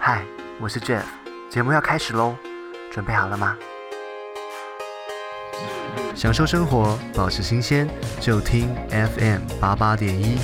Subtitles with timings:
[0.00, 0.24] 嗨，
[0.60, 1.02] 我是 Jeff，
[1.50, 2.36] 节目要开始喽，
[2.90, 3.56] 准备好了吗？
[6.14, 7.88] 享受生活，保持新鲜，
[8.20, 10.38] 就听 FM 八八点一。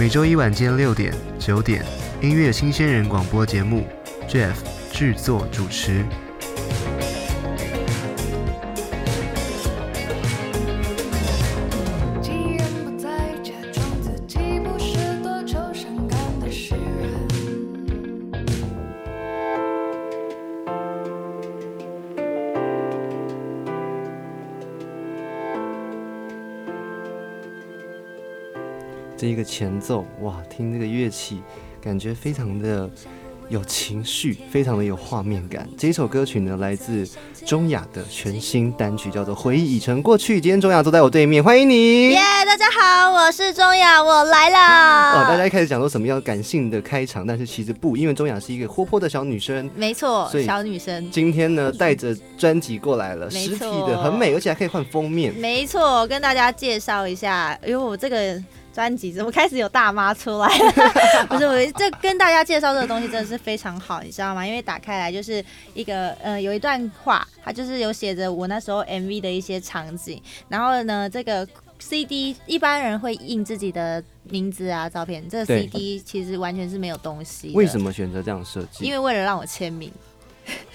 [0.00, 1.84] 每周一晚间六点、九点，
[2.20, 3.86] 音乐新鲜人广播节目
[4.28, 4.54] ，Jeff
[4.92, 6.04] 制作主持。
[29.60, 31.42] 前奏，哇，听这个乐器，
[31.82, 32.88] 感觉非常的
[33.50, 35.68] 有情绪，非常的有画面感。
[35.76, 37.06] 这一首歌曲呢，来自
[37.44, 40.38] 中雅的全新单曲，叫做《回忆已成过去》。
[40.40, 42.08] 今天中雅坐在我对面，欢迎你。
[42.08, 45.20] 耶大家好，我是中雅，我来了。
[45.20, 49.68] 哦，大家一开始讲说什么要感性的开场，但是其实不，因为中雅是一个活泼的小女生。
[49.76, 51.10] 没错，小女生。
[51.10, 55.34] 今天呢，带着专辑过来了，实体的很美，而且还可以换封面。
[55.34, 61.26] 没错，跟大家介绍一下，因为我这个专辑怎么开始有大妈出来了？
[61.28, 64.46] 不是，我这跟大家介绍这个东西真的是非常好，你知道吗？
[64.46, 71.46] 因为打开来就是一个呃，有一段话，它就是有写着我那时候 MV 的一些场景，然后呢，这个
[71.78, 77.52] CD 一般人会印自己的名字啊、照片，这个 CD 其实完全是没有东西。
[77.54, 78.84] 为什么选择这样设计？
[78.84, 79.90] 因为为了让我签名。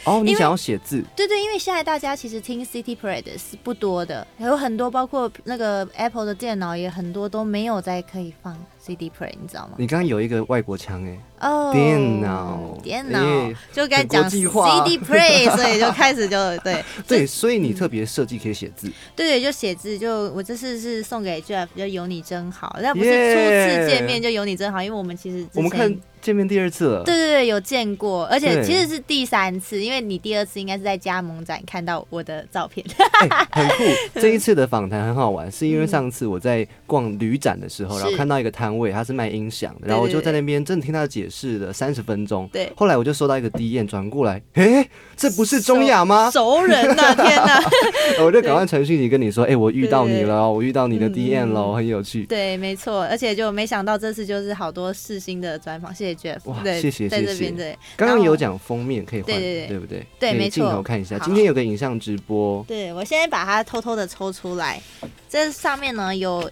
[0.06, 9.76] 哦，你想要写字，对对，因为现在大家其实听 City Parade 是不多的，有很多包括那个 Apple 的电脑也很多都没有在可以放 CD Parade，你知道吗？
[9.78, 11.18] 你刚刚有一个外国腔哎。
[11.42, 12.78] 哦，电脑。
[12.84, 13.20] 电脑。
[13.20, 14.48] 哎就该讲 CD
[14.98, 16.84] Parade， 所以就开始就对。
[17.08, 27.04] 对，所以你特别设计可以写字，对对，就写字，就我这次是送给 Jeff，就有你真好，那不是初次见面就有你真好，因为我们其实我们看见面第二次了。
[27.04, 32.86] 对对对，有见过，而且其实是第三次，因为你第二次应该是在加盟展看到我的照片。
[33.20, 33.84] 哎很酷。
[34.20, 38.04] 这一次的访谈很好玩，是因为上次我在逛旅展的时候，是。
[38.04, 42.48] 然后看到一个摊位，他是卖音响的，然后我就在那边真的听他解释了三十分钟。
[42.52, 46.30] 对后来我就收到一个 D 验转过来，诶，这不是中雅吗？
[46.32, 47.64] 熟人呐、 天哪！
[48.24, 52.26] 我就赶快传讯息跟你说，哎，我遇到你了哦，我遇到你的嗯 D 验了，很有趣。
[52.26, 60.06] 对，没错，而且就没想到这次就是好多世新的专访，谢谢 Jeff，哇对，谢谢谢谢在这边对，刚刚有讲封面可以换，对不对？
[60.20, 64.82] 对没错镜头看一下，今天有个影像直播，对我现在把它偷偷的抽出来，
[65.30, 66.50] 这上面呢有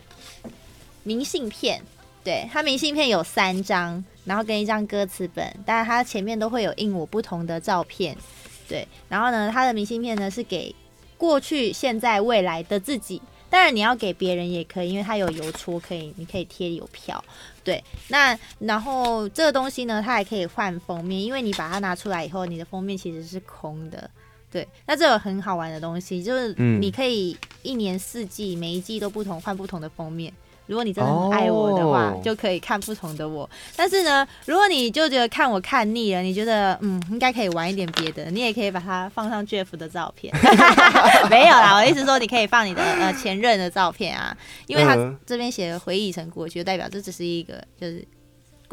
[1.03, 1.81] 明信片，
[2.23, 8.15] 对，它明信片有三张，然后跟一张歌词本，但是它前面都会有印我不同的照片，
[8.67, 10.73] 对，然后呢，它的明信片呢是给
[11.17, 13.21] 过去、现在、未来的自己。
[13.49, 17.23] 当然你要给别人也可以，因为它有邮戳，可以你可以贴邮票。
[17.63, 24.09] 对，那然后这个东西呢，它还可以换封面，因为你把它拿出来以后，你的封面其实是空的。
[24.49, 30.33] 对，那这有很好玩的东西，就是嗯你可以一年四季每一季都不同，换不同的封面。
[30.65, 33.49] 如果你真的很爱我的话，哦就可以看不同的我。
[33.75, 40.33] 但是呢，如果你就觉得看我看腻了，你觉得嗯应该可以玩一点别的，你也可以把它放上 Jeff 的照片。
[41.29, 44.35] 没有啦，我意思说你可以放你的呃前任的照片啊，
[44.67, 48.05] 因为他嗯这边写的回忆成过去，就代表这只是一个就是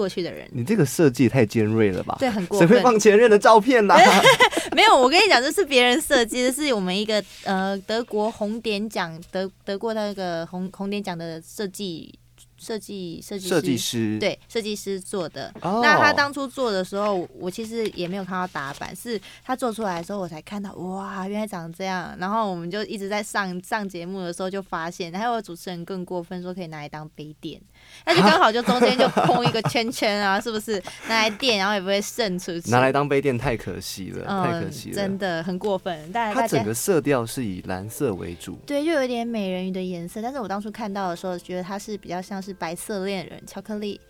[0.00, 0.48] 过去的人。
[0.50, 2.16] 你这个设计太尖锐了吧？
[2.18, 2.82] 对，很过分谁会分。
[2.82, 3.98] 放前任的照片啦？
[4.72, 12.18] 没有，我跟你讲，这是别人设计的，是我们一个呃德国红点奖得得过那个红红点奖的设计
[12.56, 15.52] 设计设计设计师，对设计师做的。
[15.60, 22.16] 哦，那他当初做的时候，我其实也没有看到打板，是他做出来的时候我才看到，哇，原来长这样。
[22.18, 27.60] 然后我们就一直在上上节目的时候就发现，还有主持人更过分，说可以拿来当杯垫，
[28.06, 30.82] 那就刚好就中间就空一个圈圈啊， 是不是？
[31.08, 32.70] 拿来垫，然后也不会渗出去。
[32.70, 34.94] 拿来当杯垫太可惜了，太可嗯惜，了。
[34.94, 36.10] 真的很过分。
[36.12, 44.00] 但它整个色调是以蓝色为主，对，就有点美人鱼的颜色，但是我当初看到的时候，觉得它是比较像是白色恋人巧克力的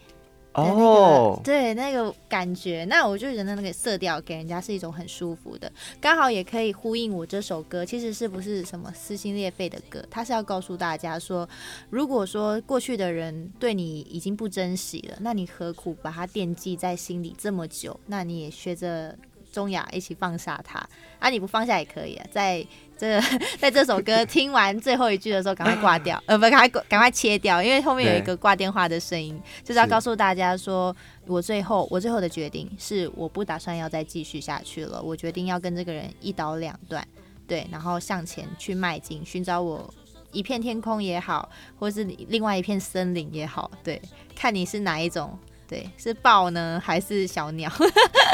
[0.53, 2.85] 哦，对那个感觉。
[2.89, 5.71] 那我就觉得那个色调给人家是一种很舒服的，
[6.01, 7.85] 刚好也可以呼应我这首歌。
[7.85, 10.05] 其实是不是什么撕心裂肺的歌？
[10.11, 11.49] 他是要告诉大家说，
[11.89, 17.99] 如果说过去的人对你已经不珍惜了，那你何苦把它惦记在心里这么久？
[18.07, 19.17] 那你也学着
[19.51, 20.79] 钟雅一起放下它
[21.19, 21.29] 啊！
[21.29, 22.65] 你不放下也可以啊，在
[22.97, 23.21] 这
[23.59, 30.95] 在这首歌听完最后一句的时候，赶快挂掉， 呃，不，赶快赶快切掉，因为后面有一个挂电话的声音，就是要告诉大家说，
[31.27, 37.07] 我最后我最后的决定是我不打算要再继续下去了，我决定要跟这个人一刀两断，
[37.47, 39.93] 对，然后向前去迈进，寻找我
[40.33, 41.49] 一片天空也好，
[41.79, 44.01] 或是另外一片森林也好，对，
[44.37, 45.37] 看你是哪一种
[45.71, 47.73] 对，是豹呢还是小鸟？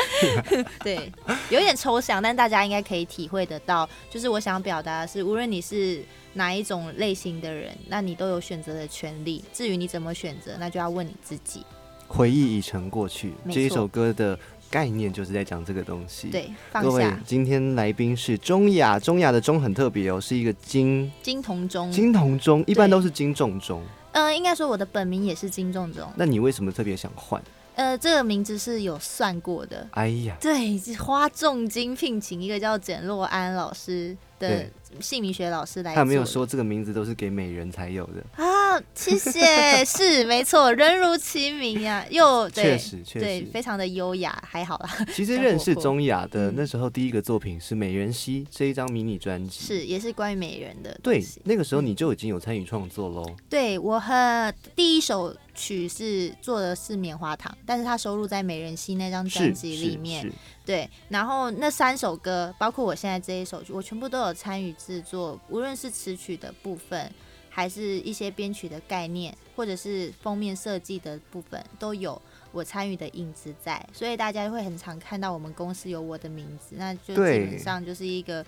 [0.83, 1.13] 对，
[1.51, 3.87] 有点抽象，但大家应该可以体会得到。
[4.09, 6.03] 就是我想表达的是，无论你是
[6.33, 9.45] 哪一种类型的人，那你都有选择的权利。
[9.53, 11.63] 至于你怎么选择，那就要问你自己。
[12.09, 14.39] 回忆已成过去，这一首歌的
[14.71, 23.83] 概念就是在讲这个东西。，对，放各位下，今天来宾是中雅，中雅的钟很特别哦，是一个金金铜钟，金铜钟，一般都是金重钟。
[24.17, 26.11] 嗯、应该说我的本名也是金仲中。
[26.17, 27.41] 那你为什么特别想换？
[27.75, 29.87] 呃，这个名字是有算过的。
[29.91, 35.95] 哎呀，对，花重金聘请一个叫简若安老师的对姓名学老师来。
[35.95, 38.25] 他没有说这个名字都是给美人才有的？
[38.43, 38.81] 啊？
[38.95, 43.47] 谢谢， 是没错，人如其名呀、又对确实，确对，实。
[43.47, 44.91] 非常的优雅，还好啦。
[45.15, 49.65] 其实认识活泼钟雅的嗯 那时候，第一个作品是《美人兮》这一张迷你专辑。
[49.65, 53.25] 是，也是关于美人的对，那个时候你就已经有参与创作喽。
[53.49, 60.31] 对我和第一首曲是做的是棉花糖，但是它收录在《美人兮》那张专辑里面。
[60.67, 67.11] 对，然后那三首歌，包括我现在这一首，我全部都有参与制作，无论是词曲的部分，
[67.51, 72.21] 还是一些编曲的概念，或者是封面设计的部分，都有
[72.53, 78.47] 我参与的影子在，所以大家会很常看到我们公司有我的名字，那就基本上就是一个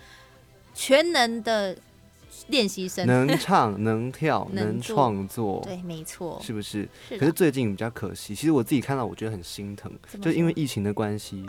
[0.74, 1.76] 全能的
[2.46, 3.04] 练习生。
[3.08, 6.88] 能唱能跳能创作，对，没错，是不是？
[7.08, 9.90] 是可是最近比较可惜，其实我自己看到，我觉得很心疼，
[10.22, 11.44] 就因为疫情的关系，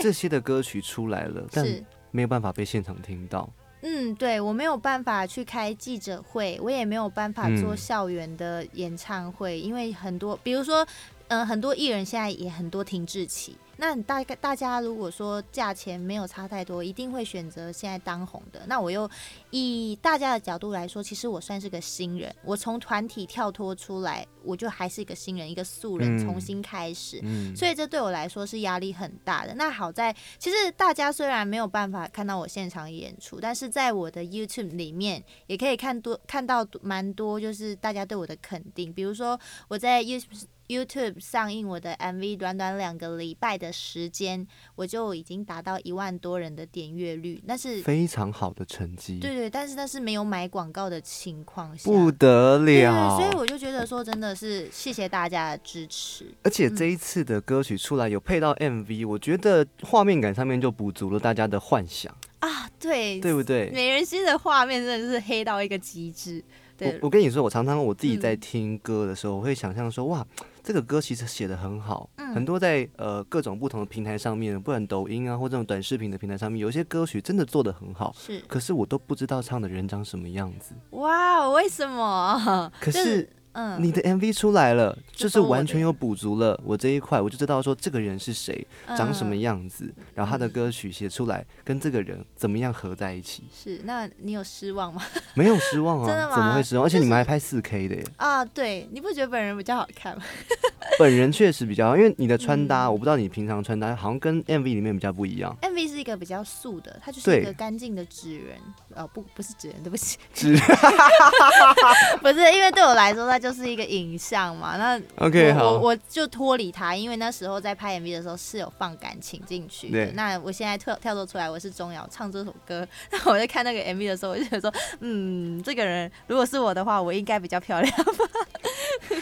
[0.00, 1.64] 这些的歌曲出来了，但。
[2.12, 3.52] 没有办法被现场听到。
[3.82, 10.86] 嗯，对我没有办法去开记者会，我也没有办法做嗯校园的演唱会，因为很多，比如说，
[11.28, 13.56] 嗯、很多艺人现在也很多停滞期。
[13.78, 18.62] 那大概大家如果说价钱没有差太多，一定会选择现在当红的。
[18.66, 19.08] 那我又
[19.50, 27.20] 以大家的角度来说，其实我算是个新人，我从团体跳脱出来，我就还是一个新人，一个素人，嗯重新开始。
[27.22, 29.54] 嗯，所以这对我来说是压力很大的。
[29.56, 38.92] 那好在，其实大家虽然没有办法看到我现场演出，但是在我的 YouTube 里面也可以看多看到蛮多，就是大家对我的肯定。
[38.92, 39.38] 比如说
[39.68, 40.20] 我在 You
[40.68, 44.44] YouTube 上映我的 MV，短短两个礼拜的时间，
[44.74, 47.80] 我就已经达到一万多人的点阅率，那是。
[47.82, 53.16] 非常好的成绩，对对，但是那是没有买广告的情况下，不得对了。
[53.16, 56.26] 所以我就觉得说，真的是谢谢大家的支持。
[56.42, 63.70] 而且这一次的歌曲出来有配到 MV，我觉得画面感上面就补足了大家的幻想，啊，对，对不对？
[63.70, 66.44] 美人心的画面真的是黑到一个极致。
[66.78, 70.26] 对我，我跟你说，我常常我自己在嗯听歌的时候，我会想象说，哇，
[70.62, 80.74] 这个歌其实写的很好，嗯很多在呃各种不同的平台上面，不管抖音啊或这种短视频的平台上面，有一些歌曲真的做的很好，是可是我都不知道唱的人长什么样子。
[80.90, 82.70] 哇，为什么？
[82.78, 93.80] 可就是嗯，你的 MV 出来了，就是完全又补足了我这一块，我就知道说这个人是谁，长什么嗯样子，然后他的歌曲写出来跟这个人怎么样合在一起，是？
[93.84, 95.02] 那你有失望吗？
[95.34, 96.36] 没有失望啊，真的吗？
[96.36, 96.84] 怎么会失望？
[96.84, 100.22] 而且你们还拍四 K 的耶，啊，对，你不觉得本人比较好看吗？
[100.98, 102.92] 本人确实比较好，因为你的穿搭，嗯。
[102.92, 108.56] 我不知道你平常穿搭好像跟 MV 里面比较不一样，MV 是一个比较素的，它就是一个干净的纸人，
[108.94, 110.56] 哦，不，不是纸人，对不起，纸
[112.22, 114.76] 不是，因为对我来说，它就是一个影像嘛。
[114.76, 120.12] 那 OK 好我我，就脱离他，因为那时候在拍 MV 的时候是有放感情进去的对。
[120.14, 127.92] 那我现在跳跳脱出来，我是钟瑶唱这首歌，那我在看那个 MV 的时候，我就觉得说，嗯，这个人如果是我的话，我应该比较漂亮。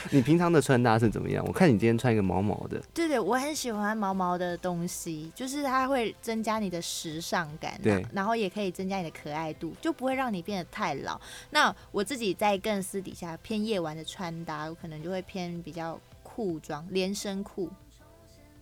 [0.13, 1.45] 你平常的穿搭是怎么样？
[1.47, 11.21] 我看你今天穿一个毛毛的，对对，我很喜欢毛毛的东西，就是它会增加你的时尚感，对然后也可以增加你的可爱度，就不会让你变得太老。
[11.51, 17.71] 那我自己在更私底下偏夜晚的穿搭，我可能就会偏比较裤装、连身裤。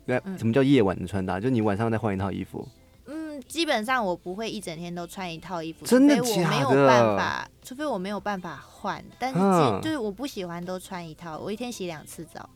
[0.04, 1.38] 对，嗯什么叫夜晚的穿搭？
[1.38, 2.81] 就你晚上再换一套衣服，嗯，
[3.42, 9.04] 基本上我不会一整天都穿一套衣服，真的除非我没有办法，除非我没有办法换。
[9.18, 9.38] 但是
[9.82, 12.48] 就是我不喜欢都穿一套，我一天洗两次澡。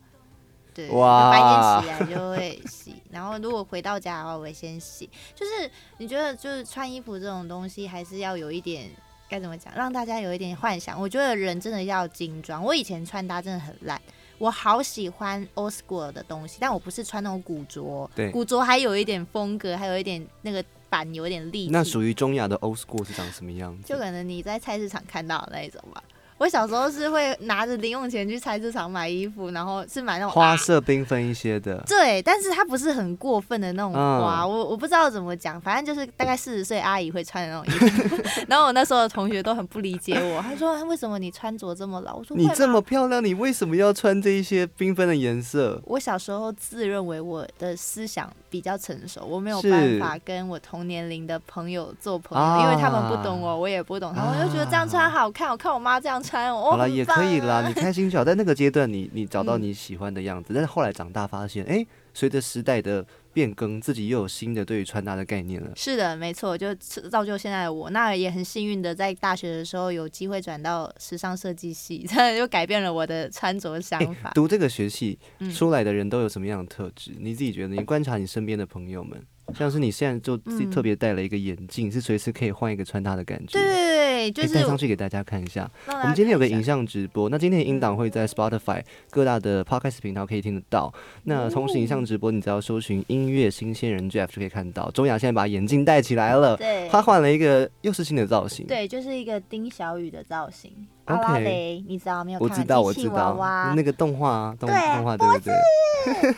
[0.74, 5.08] 对，哇白天起来就会洗，然后如果回到家的话，我会先洗。
[5.34, 8.90] 就是你觉得，就是穿衣服这种东西，还是要有一点
[9.26, 11.00] 该怎么讲，让大家有一点幻想。
[11.00, 12.62] 我觉得人真的要精装。
[12.62, 13.98] 我以前穿搭真的很烂，
[14.36, 23.96] 我好喜欢 old school 的东西，但我不是穿那种古着，对古着还有一点风格，还有一点那个版有点立体，那属于中亚的 old school 是长什么样子就？
[23.96, 26.02] 可能你在菜市场看到的那一种吧。
[26.38, 38.22] 我小时候是会拿着零用钱去菜市场买衣服，然后是买那种啊花色缤纷一些的，对，但是它不是很过分的那种花，嗯我我不知道怎么讲，反正就是大概四十岁阿姨会穿的那种衣服。
[38.48, 42.16] 然后我那时候的同学都很不理解我，他说为什么你穿着这么老？
[42.16, 45.80] 我说你这么漂亮，你为什么要穿这一些缤纷的颜色？
[45.86, 52.62] 我小时候自认为我的思想比较成熟，我没有办法跟我同年龄的朋友做朋友，啊。
[52.62, 58.24] 因为他们不懂我，我也不懂他们，我就觉得这样穿好看，我看我妈这样穿，哦，好了，也可以啦，你开心就好。
[58.24, 63.04] 在那个阶段你，你找到嗯 你喜欢的样子，但是后来长大发现，哎、随着时代的
[63.36, 65.70] 变更，自己又有新的对于穿搭的概念了。
[65.76, 67.90] 是的，没错，就造就现在的我。
[67.90, 74.30] 那也很幸运的，在大学的时候有机会转到时尚设计系， 真的就改变了我的穿着想哎法。
[74.34, 77.12] 读这个学系嗯出来的人都有什么样的特质？
[77.18, 77.74] 你自己觉得？
[77.74, 79.22] 你观察你身边的朋友们，
[79.54, 83.58] 像是你现在就自己嗯特别戴了一个眼镜，是随时可以换一个穿搭的感觉。
[83.58, 85.70] 对对对，就哎是戴上去给大家看一下。
[85.86, 90.92] 我们今天有个影像直播，那今天的音档会在 Spotify 各大的 Podcast 频道可以听得到。
[91.24, 94.90] 那同时影像直播，你只要搜寻音乐新鲜人 Jeff 就可以看到。
[94.90, 98.66] 钟雅现在把眼镜戴起来了，对他换了一个又是新的造型。
[98.66, 100.72] 对，就是一个丁小雨的造型。
[101.04, 102.40] OK 阿拉蕾，你知道没有？
[102.40, 105.54] 我知道，我知道那个动画啊，动对动画对不对？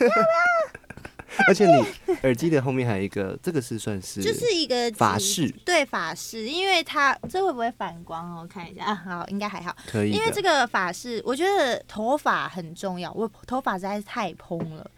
[1.49, 1.85] 而且你
[2.23, 8.41] 耳机的后面还有一个，这个是算是就是一个指法式，对法式，因为它这会不会反光哦？
[8.43, 9.77] 我看一下啊，好，应该还好。
[9.87, 10.11] 可以。
[10.11, 14.91] 因为这个发饰，我觉得头发很重要，我头发实在是太蓬了。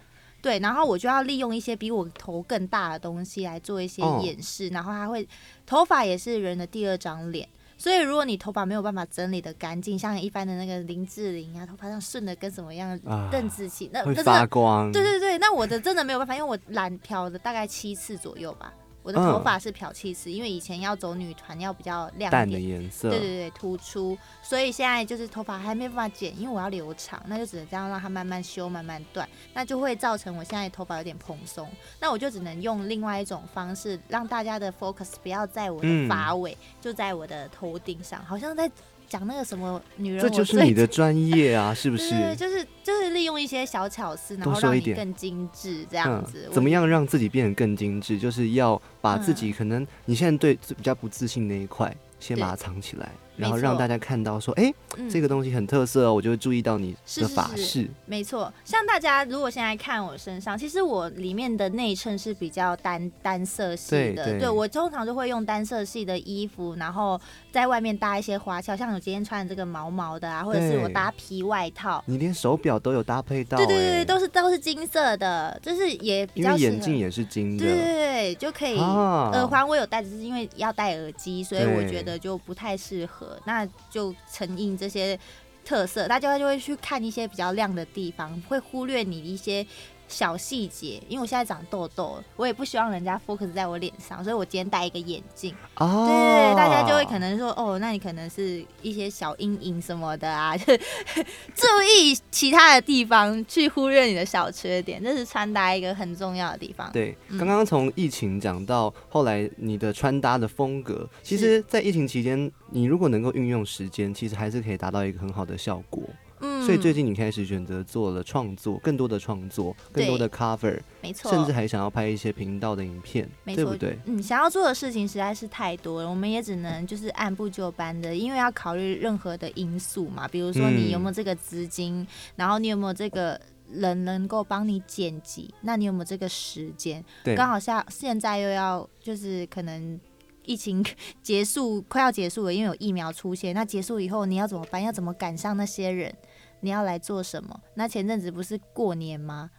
[0.43, 5.29] 对，然后我就要利用一些比我头更大的东西来做一些哦掩饰，然后它会
[5.67, 7.47] 头发也是人的第二张脸，
[7.81, 14.93] 所以如果你头发没有办法整理的干净，像一般的那个林志玲啊，头发上顺的跟什么样啊，邓紫棋，那会那真的发光。
[14.93, 18.71] 对对对，那我的真的没有办法，因为我染漂了大概七次左右吧，
[19.03, 22.49] 我的头嗯发是漂七次，因为以前要走女团要比较亮淡。
[22.51, 23.09] 的颜色。
[23.11, 38.71] 对对对，突出，所以现在就是头发还没办法剪，因为我要留长，那就只能这样让它慢慢修、慢慢断，那就会造成我现在头发有点蓬松，那我就只能用另外一种方式，让大家的 focus 不要在我的嗯发尾，就在我的头顶上，好像在
[39.11, 42.11] 讲那个什么女人，这就是你的专业啊， 是不是？
[42.11, 46.45] 对，就是就是利用一些小巧思，然后让你更精致这样子。
[46.47, 46.53] 嗯。
[46.53, 48.17] 怎么样让自己变得更精致？
[48.17, 53.11] 就是要把自嗯己可能你现在对比较不自信那一块，先把它藏起来，
[53.41, 57.89] 然后让大家看到说，哎、嗯这个东西很特色哦，我就会注意到你的是是是发饰。
[58.07, 64.25] 没错，像大家如果现在看我身上，其实我里面的内衬是比较单单色系的。
[64.25, 67.21] 对对我通常就会用单色系的衣服，然后
[67.51, 72.03] 在外面搭一些花俏，像我今天穿的这个毛毛的啊，或者是我搭皮外套。
[72.07, 77.65] 你连手表都有搭配到、哎对对对对，都是都是金色的，就是也比因为较眼镜也是金的。
[77.65, 78.79] 对对对，就可以。
[78.79, 83.30] 啊耳环我有戴，只是因为要戴耳机，所以我觉得就不太适合。
[83.45, 85.19] 那就承印这些
[85.65, 89.67] 特色，大家就会去看一些比较亮的地方，会忽略你一些
[90.11, 91.01] 小细节。
[91.09, 95.55] 因为我现在长痘痘，我也不希望人家 focus 在我脸上，所以我今天戴一个眼镜。
[95.77, 100.81] 哦，对大家就会可能说，哦，那你可能是一些小阴影什么的啊，就是
[101.55, 106.91] 注意其他的地方，去忽略你的小缺点，这是穿搭一个很重要的地方。
[106.93, 116.03] 对，嗯刚刚从疫情讲到后来你的穿搭的风格，其实，在疫情期间，你如果能够运用时间，其实还是可以达到一个很好的效果。
[116.41, 123.99] 嗯所以最近你开始选择做了创作，更多的创作，更多的 cover，没错，甚至还想要拍一些频道的影片，没错对不对？
[124.07, 132.07] 嗯，想要做的事情实在是太多了，我们也只能就是按部就班的，因为要考虑任何的因素嘛，比如说你有没有这个资金，
[132.37, 137.05] 然后你有没有这个人能够帮你剪辑，那你有没有这个时间？
[137.25, 139.99] 对，刚好像现在又要就是可能。
[140.47, 140.85] 疫情
[141.23, 143.55] 结束快要结束了，因为有疫苗出现。
[143.55, 144.83] 那结束以后你要怎么办？
[144.83, 146.13] 要怎么赶上那些人？
[146.61, 147.61] 你要来做什么？
[147.75, 149.51] 那前阵子不是过年吗？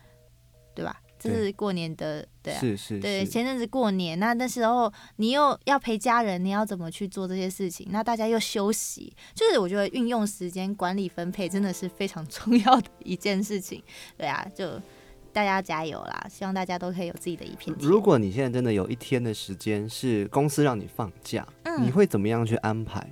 [0.74, 1.02] 对吧？
[1.20, 7.88] 这是过年的，对啊，是是对，前阵子过年，那那时候你又要陪家人，你要怎么去做这些事情？
[7.92, 13.84] 那大家又休息，就是我觉得运用时间管理分配真的是非常重要的一件事情。
[14.18, 14.82] 对啊，就
[15.32, 16.26] 大家加油啦！
[16.28, 17.88] 希望大家都可以有自己的一片天。
[17.88, 23.08] 如果你现在真的有一天的时间是公司让你放假，嗯你会怎么样去安排？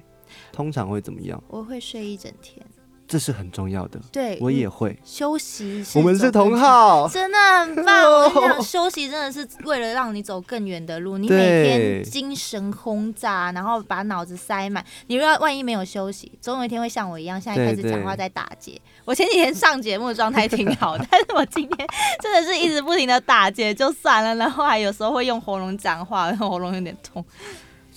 [0.52, 1.44] 通常会怎么样？
[1.48, 2.66] 我会睡一整天，
[3.10, 5.00] 这是很重要的，对我也嗯会。
[5.04, 5.84] 休息。
[5.96, 8.04] 我们是同走更号， 真的很棒！
[8.06, 11.18] 我跟你讲，休息真的是为了让你走更远的路。
[11.18, 14.86] 你每天精神轰炸，然后把脑子塞满。
[15.08, 18.80] 你如果万一没有休息，总有一天会像我一样，现在开始讲话在打结。
[19.06, 21.88] 我前几天上节目状态挺好，但是我今天
[22.22, 27.26] 真的是一直不停的打结，就算了，然后还有时候会用喉咙讲话，然后喉咙有点痛。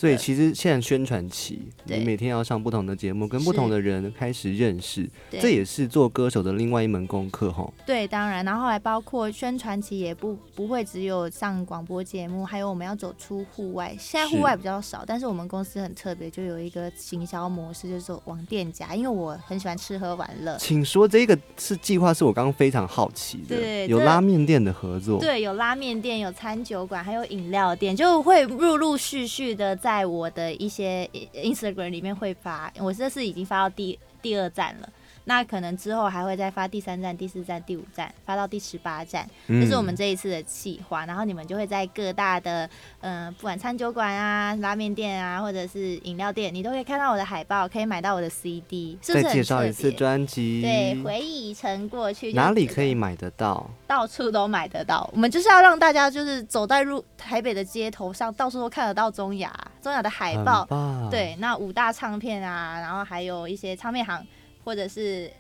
[0.03, 7.73] 所以其实现在宣传期，你每天要上不同的节目，跟不同的人开始认识，这也是做歌手的另外一门功课哈。
[7.87, 13.95] 对，当然，然后还包括宣传期也不不会只有上广播节目，还有我们要走出户外。
[13.97, 20.57] 现在户外比较少，但是我们公司很特别，就有一个行销模式，就是走往店家，因为我很喜欢吃喝玩乐。
[20.59, 32.73] 请说这个是计划，是我刚刚非常好奇的，有对有拉面店的合作，对，有拉面店，有餐酒馆，还有饮料店，就会陆陆续续的在在我的一些 Instagram 里面会发。
[32.79, 34.89] 我这是已经发到第第二站了，
[35.25, 39.29] 那可能之后还会再发第三站、第四站、第五站，发到第十八站。
[39.47, 42.69] 嗯这是我们这一次的计划，然后你们就会在各大的，
[43.01, 53.71] 嗯、不管餐酒馆啊、拉面店啊，或者是饮料店，你都可以看到我的海报，可以买到我的 CD，是不是再介绍一次专辑，对，回忆已成过去，哪里可以买得到？
[53.87, 55.09] 到处都买得到。
[55.13, 59.53] 我们就是要让大家就是走在入台北的街头上，到处都看得到中雅，
[59.83, 60.67] 中雅的海报
[61.11, 64.25] 对，那五大唱片啊，然后还有一些唱片行
[64.65, 65.31] 或者是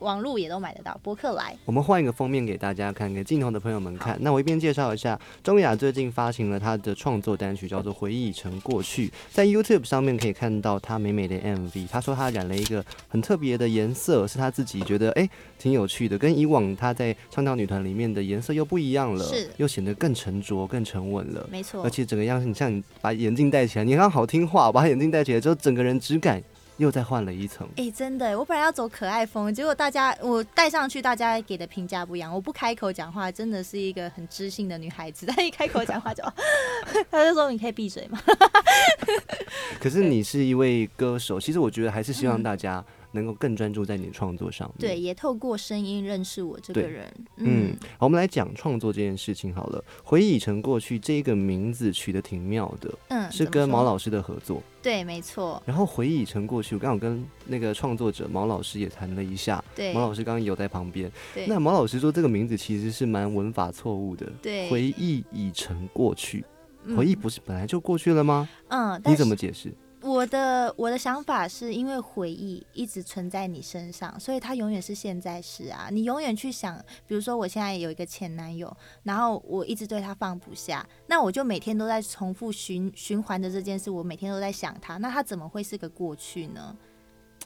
[0.00, 0.98] 网络也都买得到。
[1.02, 4.18] 博客来，我们换一个封面给大家看，给镜头的朋友们看。
[4.20, 11.88] 那我一边介绍一下，钟雅最近发行了她的创作单曲，叫做《回忆已成过去》，在 YouTube 上面可以看到她美美的 MV。
[11.88, 15.26] 她说她染了一个很特别的颜色，是她自己觉得哎
[15.58, 21.48] 挺有趣的，跟以往她在唱跳女团里面的颜色又不一样了，是又显得更沉着、更沉稳了。
[21.50, 26.42] 没错而，且整个样子，你像你把眼镜戴起来，你刚好听话，把眼镜戴起来之后，整个人质感
[26.76, 27.68] 又再换了一层。
[27.76, 32.32] 哎、真的，我本来要走可爱风，结果大家我戴上去，大家给的评价不一样。
[32.32, 36.22] 我不开口讲话，真的是一个很知性的女孩子， 但一开口讲话就，
[37.10, 38.20] 他就说你可以闭嘴吗？
[39.80, 44.90] 可是你是一位歌手，其实我觉得还是希望嗯大家能够更专注在你的创作上面。
[44.90, 47.10] 对，，也透过声音认识我这个人。
[47.36, 49.82] 嗯嗯，，好，我们来讲创作这件事情好了。
[50.02, 54.62] 回忆已成过去这个名字取得挺妙的，嗯，是跟毛老师的合作。
[54.82, 61.10] 对，没错，然后回忆已成过去，我刚好跟那个创作者毛老师也谈了一下，对毛老师刚刚有在旁边。
[61.32, 64.30] 对那毛老师说这个名字其实是蛮文法错误的。
[64.42, 66.44] 对回忆已成过去，
[66.84, 68.46] 嗯回忆不是本来就过去了吗？
[68.68, 69.72] 嗯，你怎么解释？
[70.04, 75.88] 我的我的想法是因为回忆一直存在你身上，所以它永远是现在时啊。
[75.90, 78.70] 你永远去想，比如说我现在有一个前男友，
[79.04, 86.76] 然后我一直对他放不下，那我就每天都在重复循循环的这件事，我每天都在想他，那他怎么会是个过去呢？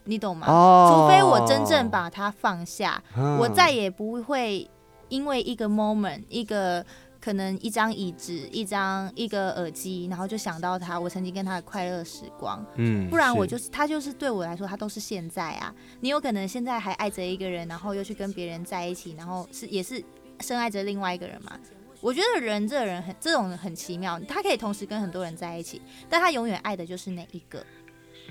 [0.03, 0.47] 你懂吗？
[0.51, 4.69] 哦除非我真正把他放下，嗯我再也不会
[5.07, 6.85] 因为一个 moment 一个。
[7.21, 12.65] 可能一张椅子、一张一个耳机，然后就想到他，我曾经跟他的快乐时光。
[12.75, 15.73] 嗯不然我就是他，就是对我来说，他都是现在啊。
[15.99, 20.03] 你有可能现在还爱着一个人，然后又去跟别人在一起，然后是也是
[20.39, 21.59] 深爱着另外一个人嘛。
[22.01, 27.65] 我觉得人这人很这种很奇妙，他可以同时跟很多人在一起，但他永远爱的就是那一个。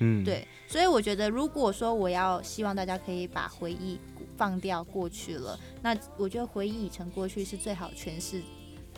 [0.01, 3.99] 嗯，对，所以我觉得，如果说我要希望大家可以把回忆
[4.37, 8.41] 放掉过去了，那我觉得回忆已成过去是最好诠释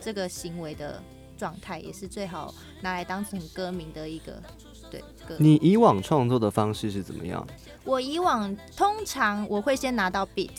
[0.01, 1.01] 这个行为的
[1.37, 4.41] 状态，也是最好拿来当成歌名的一个
[4.89, 5.35] 对歌。
[5.37, 7.45] 你以往创作的方式是怎么样？
[7.85, 10.49] 我以往通常我会先拿到 beat，、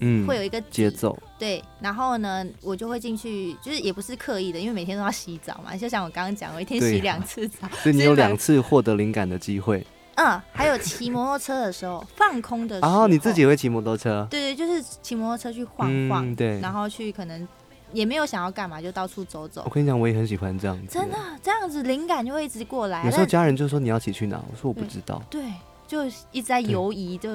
[0.00, 7.68] 嗯，会有一个节奏，对，然后呢，我就会进去，就是也不是刻意的，因为每天都要洗澡嘛，就像我刚刚讲，我一天洗两次澡。
[7.82, 9.86] 所以你有两次获得灵感的机会。
[10.16, 16.58] 嗯，还有骑摩托车的时候，放空的时候，然后你自己也会骑摩托车，对对，就是骑摩托车去晃晃，嗯，对。
[16.58, 17.46] 然后去可能
[17.92, 19.70] 也没有想要干嘛，就到处走走我。
[19.70, 20.94] 跟你讲，我也很喜欢这样子。
[20.98, 23.04] 真的，这样子灵感就会一直过来。
[23.04, 25.22] 有时候家人就说你要一起去哪，我说我不知道。
[25.30, 25.42] 对，
[25.86, 27.30] 就一直在对游移，就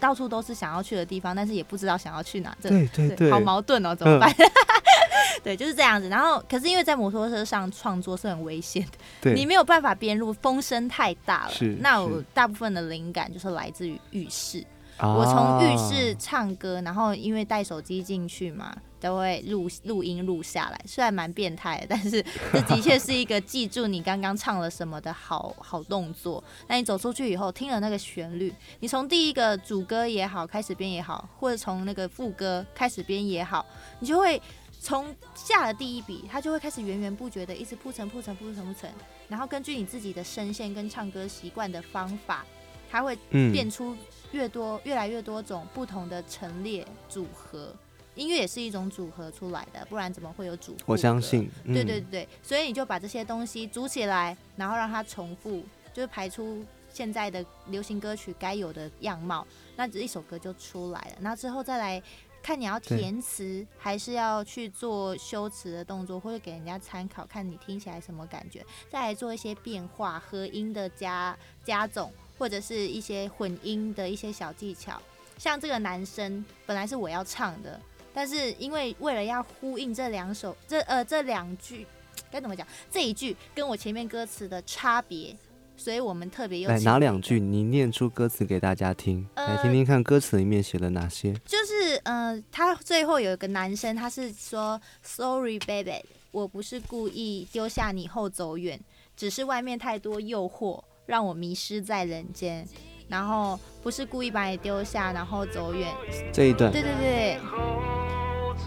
[0.00, 2.56] 到处都是想要去的地方，但是也不知道想要去哪。
[2.60, 4.32] 这对对对，好矛盾哦，怎么办？
[5.42, 6.08] 对，就是这样子。
[6.08, 11.52] 然后，可是因为在摩托车上创作是很危险的，对，你没有办法边路，风声太大了。
[11.52, 14.64] 是那我大部分的灵感就是来自于浴室。
[15.02, 26.42] 啊我从浴室唱歌，然后因为带手机进去嘛，都会录录音录下来，虽然蛮变态的，但是这的确是一个记住你刚刚唱了什么的好 好动作。
[26.68, 33.66] 那你走出去以后，听了那个旋律，你从第一个主歌也好，开始编也好，或者从那个副歌开始编也好，
[33.98, 34.40] 你就会
[34.80, 38.88] 从下了第一笔，它就会开始源源不绝的一直铺陈铺陈铺陈铺陈，
[39.26, 42.46] 然后根据你自己的声线跟唱歌习惯的方法，
[42.88, 43.96] 它会嗯变出
[44.32, 47.74] 越多越来越多种不同的陈列组合。
[48.14, 50.78] 音乐也是一种组合出来的，不然怎么会有组合？
[50.84, 51.20] 我相。
[51.22, 55.62] 信，嗯对对对，所以你就把这些东西组起来，然后让它重复，
[55.94, 61.16] 就是排出现在的流行歌曲该有的样貌，那这一首歌就出来了。
[61.20, 62.02] 那之后再来
[62.42, 75.00] 看你要填词，还是要去做修辞的动作，或者给人家参考，看你听起来什么感觉，再来做一些变化、合音的加加总，或者是一些混音的一些小技巧。
[75.38, 77.80] 像这个男生本来是我要唱的，
[78.14, 81.86] 但是因为为了要呼应这两首这呃这两句
[82.30, 85.36] 该怎么讲这一句跟我前面歌词的差别，
[85.76, 87.40] 所以我们特别又来哪两句？
[87.40, 91.32] 你念出歌词给大家听，来呃听听看歌词里面写了哪些。
[91.44, 98.80] 就是呃，他最后有一个男生，他是说 “Sorry, baby，我不是故意丢下你后走远，
[99.16, 102.66] 只是外面太多诱惑，让我迷失在人间。
[103.08, 105.92] 然后不是故意把你丢下，然后走远。
[106.32, 107.38] 这一段，对对对，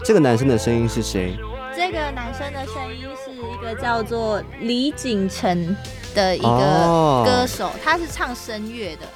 [0.04, 1.36] 这个男生的声音是谁？
[1.74, 5.76] 这个男生的声音是一个叫做李景成
[6.14, 9.06] 的一个哦歌手，他是唱声乐的。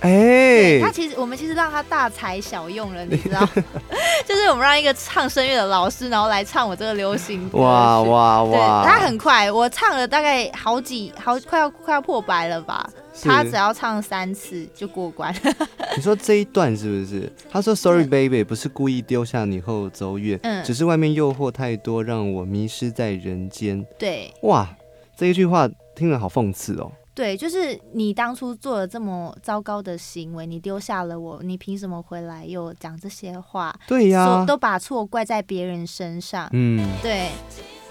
[0.00, 3.40] 哎对，他其实我们其实让他大材小用了，你知道，
[4.26, 8.84] 就是我们让一个唱声乐的老师，然后来唱我这个流行歌哇哇，哇！
[8.84, 12.88] 他很快，我唱了大概好几好快要快要破百了吧，
[13.22, 15.34] 他只要唱三次就过关。
[15.96, 17.32] 你说这一段是不是？
[17.50, 23.84] 他说 “Sorry, baby，不是故意丢下你后走远，嗯只是外面诱惑太多，让我迷失在人间。
[23.98, 24.68] 对”哇，
[25.16, 26.92] 这一句话听了好讽刺哦。
[27.18, 33.74] 对，就是你当初做了这么糟糕的行为，你丢下了我，你凭什么回来又讲这些话？
[33.88, 36.48] 对呀说，都把错怪在别人身上。
[36.52, 37.28] 嗯，对，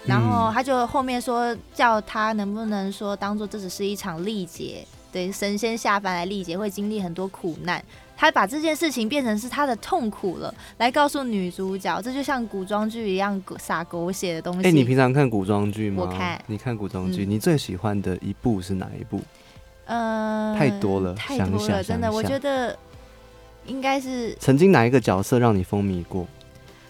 [0.06, 7.84] 然后他就后面说叫他能不能说当做这只是一场历劫，对，神仙下凡来历劫会经历很多苦难，
[8.18, 14.68] 他把这件事情变成是他的痛苦了，来告诉女主角，这就像古装剧一样撒狗血的东西。
[14.68, 16.04] 哎、你平常看古装剧吗？
[16.04, 19.22] 我看你看古装剧，嗯你最喜欢的一部是哪一部？
[19.86, 22.78] 呃、太多了太多了，真的，我觉得
[23.68, 26.28] 应该是曾经哪一个角色让你风靡过？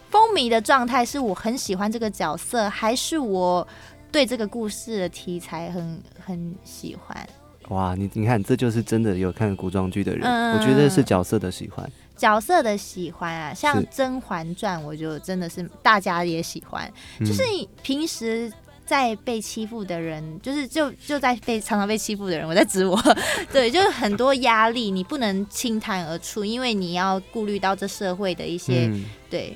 [0.09, 3.67] 风靡的状态，是我很喜欢这个角色，还是我
[4.11, 7.27] 对这个故事的题材很很喜欢？
[7.69, 11.89] 哇，你你看，这就是真的有看古装剧的人，嗯我觉得是角色的喜欢。
[12.15, 16.91] 角色的喜欢啊，像《甄嬛传》，我就真的是大家也喜欢。
[17.19, 18.51] 嗯就是你平时
[18.85, 22.97] 在被欺负的人，就是就就在被常常被欺负的人，我在指我，
[23.51, 29.55] 对，就是很多压力，你不能轻谈而出，因为你要顾虑到这社会的一些、嗯，对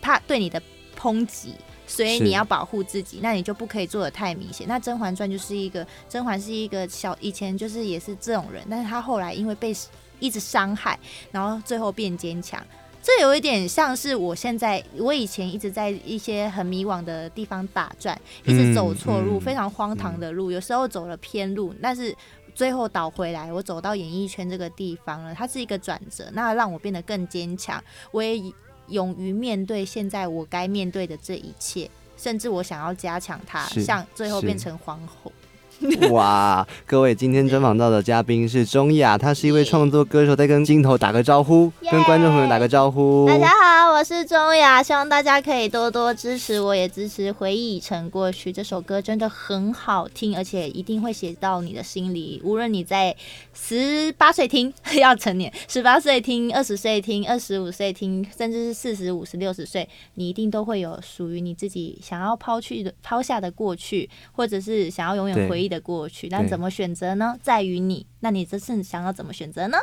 [0.00, 0.62] 怕对你的
[0.96, 1.54] 抨击。
[1.92, 4.66] 所以你要保护自己，那你就不可以做的太明显。
[4.66, 9.74] 那《甄嬛传》就是一个甄嬛是一个小以前就是也是这种人，但是她后来因为被
[10.18, 10.98] 一直伤害，
[11.30, 12.64] 然后最后变坚强。
[13.02, 22.16] 这有一点像是我现在，我以前一直在一些很迷惘的地方打转，一直走错路，嗯非常荒唐的路，有时候走了偏路，但是
[22.54, 28.40] 最后倒回来，我走到演艺圈这个地方了，它是一个转折，那让我变得更坚强，我也
[28.92, 35.32] 勇于面对现在我该面对的这一切，甚至我想要加强它，像最后变成皇后。
[36.10, 43.26] 哇，各位，今天专访到的嘉宾是钟雅，她是一位创作歌手，在跟镜头打个招呼，耶跟观众朋友打个招呼。
[43.26, 52.40] 大家好，我是钟雅，希望大家可以多多支持我，也支持《回忆已成过去》这首歌，真的很好听，而且一定会写到你的心里。
[52.44, 53.14] 无论你在
[53.52, 66.28] 十八岁听， 要成年；十八岁听，二十岁听，二十五岁听，甚至是四十五十、六十岁，你一定都会有属于你自己想要抛去的、抛下的过去，或者是想要永远回忆的过去。
[66.28, 67.36] 但怎么选择呢？
[67.42, 68.06] 在于你。
[68.20, 69.78] 那你这次想要怎么选择呢？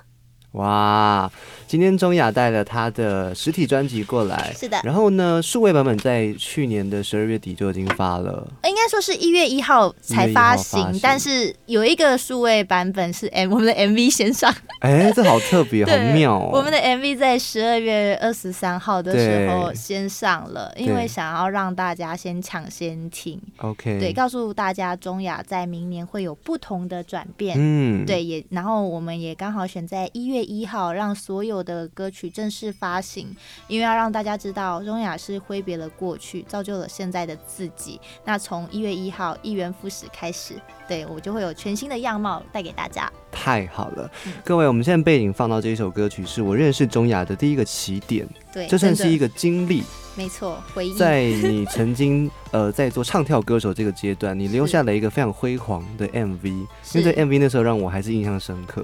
[0.54, 1.32] 哇，
[1.68, 4.80] 今天中雅带了他的实体专辑过来，是的。
[4.84, 8.48] 然后呢，数位版本在去年的十二月底就已经发了。
[8.64, 11.00] 应该说是一月一号才发行，1月1号发行。
[11.04, 16.50] 但是有一个数位版本是 M 我们的 MV 先上，哎，这好特别， 好妙哦！
[16.54, 27.56] 我们的 MV 在十二月二十三号的时候先上了，因为想要让大家先抢先听，OK，对，告诉大家中雅在明年会有不同的转变。
[27.60, 33.36] 嗯，对，也然后我们也刚好选在一月一号，让所有的歌曲正式发行，
[33.68, 38.00] 因为要让大家知道中雅是挥别了过去，造就了现在的自己。
[38.26, 40.56] 那从一月一号一元复始开始，
[40.90, 43.10] 对我就会有全新的样貌带给大家。
[43.32, 49.84] 太好了嗯，各位，我们现在背景放到这一首歌曲，是我认识中雅的第一个起点，对，这算是一个经历。
[50.16, 50.94] 没错回忆。
[50.96, 58.84] 在你曾经呃在做唱跳歌手这个阶段，你留下了一个非常辉煌的 MV，因为这 MV 那时候让我还是印象深刻。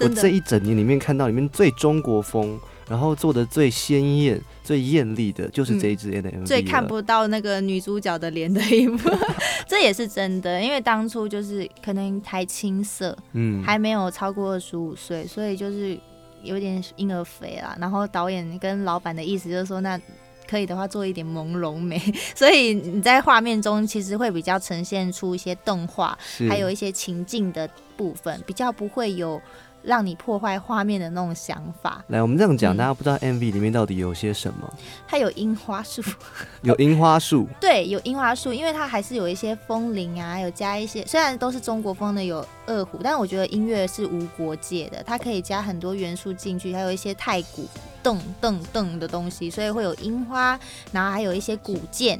[0.00, 2.58] 我这一整年里面看到里面最中国风，
[2.92, 6.44] 然后做的最鲜艳、最艳丽的，就是这一支 N M。
[6.44, 8.98] 最看不到那个女主角的脸的一幕，
[9.66, 15.98] 这也是真的，因为当初就是可能还青涩，嗯，还没有超过二十五岁，所以就是
[16.42, 17.74] 有点婴儿肥啦。
[17.80, 19.98] 然后导演跟老板的意思就是说，那
[20.46, 21.98] 可以的话做一点朦胧美，
[22.36, 29.40] 所以你在画面中其实会比较呈现出一些动画，还有一些情境的部分，比较不会有
[29.82, 32.04] 让你破坏画面的那种想法。
[32.08, 34.72] 来，我们这样讲，嗯大家不知道 MV 里面到底有些什么？
[35.06, 36.02] 它有樱花树，
[36.62, 47.68] 有樱花树，对，有樱花树，因为它还是有一些风铃啊，有加一些，虽然都是中国风的，有二胡，但我觉得音乐是无国界的，它可以加很多元素进去，还有一些太古
[48.02, 50.58] 噔噔噔的东西，所以会有樱花，
[50.92, 52.18] 然后还有一些鼓键，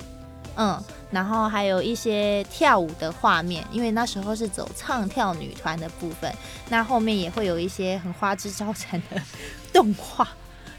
[0.57, 6.33] 嗯，然后还有一些跳舞的画面，因为那时候是走唱跳女团的部分，
[6.69, 9.21] 那后面也会有一些很花枝招展的
[9.73, 10.29] 动画。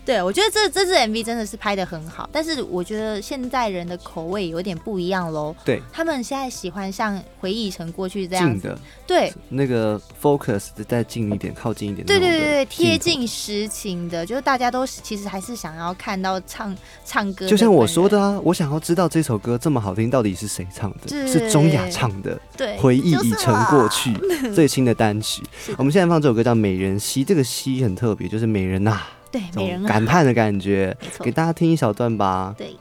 [0.06, 5.56] 对，我觉得这这支 MV 真的是拍的很好，但是我觉得现在人的口味有点不一样喽。
[5.64, 21.08] 对，他们现在喜欢像回忆成过去这样的对那个 focus 再近一点，靠近一点那对对对对，贴近实情的，就是大家都其实还是想要看到唱唱歌，就像我说的，啊，我想要知道这首歌这么好听，到底是谁唱的？
[21.08, 24.14] 对是钟雅唱的，对，回忆已成过去，
[24.54, 25.42] 最新的单曲。
[25.78, 29.02] 我们现在放这首歌叫《美人兮》，这个兮很特别，就是美人呐、
[29.34, 32.56] 对美人感叹的感觉，给，大家听一小段吧。
[32.58, 32.74] 对。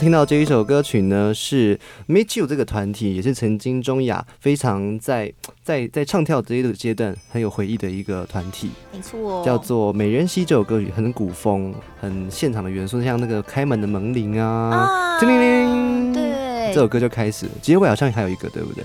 [0.00, 5.30] 听到这一首歌曲呢，是 Meet You 这个团体，也是曾经中雅非常在
[5.62, 18.82] 在在唱跳这个阶段很有回忆的一个团体，没错，叫做《美人兮》这首歌曲，很古风，很现场的元素，像那个开门的门铃啊，啊，叮铃铃，对，这首歌就开始了，结尾好像还有一个，对不对？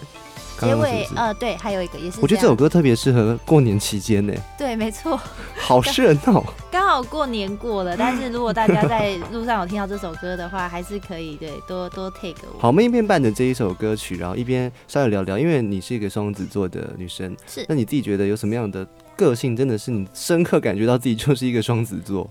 [0.57, 0.91] 刚结刚是不是？
[0.93, 5.19] 尾呃，对，还有一个也是，我觉得这首歌特别适合过年期间呢，对，没错，
[5.57, 6.43] 好热闹。
[6.71, 12.59] 刚好过年过了， 但是如果大家在路上有听到这首歌的话，还是可以对多多 take 我。
[12.59, 22.29] 好，我们一边伴着这一首歌曲，然后一边稍微聊聊，因为你是一个双子座的女生，是那你自己觉得有什么样的个性，真的是你深刻感觉到自己就是一个双子座，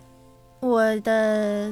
[0.60, 1.70] 我的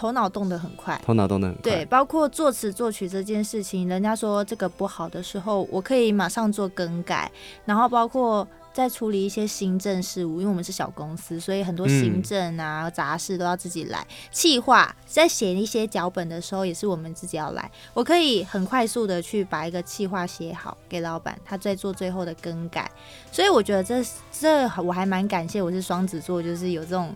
[0.00, 1.62] 头脑动得很快，头脑动得很快。
[1.62, 7.30] 对，，包括作词作曲这件事情，人家说这个不好的时候，我可以马上做更改，
[7.66, 8.48] 然后包括。
[8.72, 14.06] 在处理一些行政事务，因为我们是小公司，所以很多行嗯政啊、杂事都要自己来。
[14.30, 17.68] 企划在写一些脚本的时候，也是我们自己要来。
[17.92, 22.88] 我可以很快速的去把一个企划写好给老板，他再做最后的更改。
[23.32, 27.12] 所以我觉得这这我还蛮感谢，我是双子座，就是有这种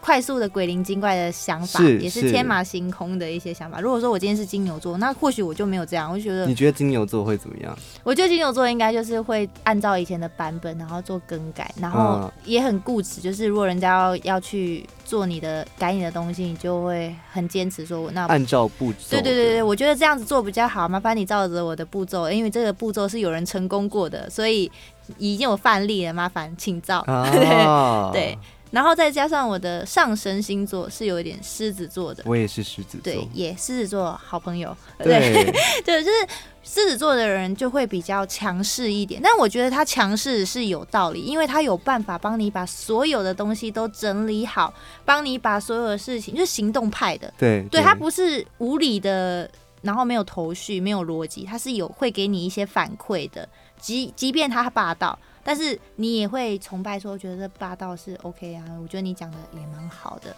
[0.00, 3.80] 快速的鬼灵精怪的想法，是也是是天马行空的一些想法。
[3.80, 7.76] 如果说我今天是金牛座，那或许我就没有这样，我就觉得你，觉得金牛座会怎么样？
[8.02, 13.20] 我觉得金牛座应该就是会按照以前的版本，然后做更改，然后嗯也很固执。
[13.20, 18.98] 就是如果人家要要去做你的改你的东西，你就会很坚持说，那按照步骤。
[19.10, 24.70] 对对对对，，我觉得这样子做比较好，麻烦你照着我的步骤，因为这个步骤是有人成功过的，所以
[25.18, 27.00] 已经有范例了，麻烦请照。
[27.06, 27.28] 啊，
[28.12, 28.38] 对，
[28.72, 33.12] 然后再加上我的上升星座是有一点狮子座的，我也是狮子座。
[33.12, 35.52] 对，，也狮子座好朋友，对，
[35.84, 36.16] 对，就是
[36.64, 44.72] 狮子座的人就会比较强势一点，但我觉得他强势是有道理，因为他有办法帮你把所有的东西都整理好，
[45.04, 47.82] 帮你把所有的事情，就是行动派的，对，对。
[47.82, 49.50] 他不是无理的，
[49.82, 53.46] 然后没有头绪、没有逻辑，他是有会给你一些反馈的，
[53.78, 55.18] 即即便他霸道。
[55.44, 60.34] 但是你也会崇拜说，觉得霸道是 OK 啊，我觉得你讲的也蛮好的，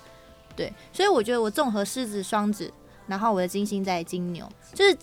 [0.57, 2.73] 对，所以我觉得我综合狮子、双子，
[3.07, 4.97] 然后我的金星在金牛，就是，